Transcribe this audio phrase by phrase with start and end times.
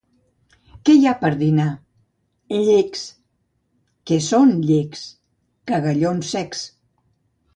[0.89, 1.65] —Què hi ha per dinar?
[2.55, 3.03] —Llecs
[4.11, 5.05] —Què són llecs?
[5.73, 6.65] —Cagallons secs.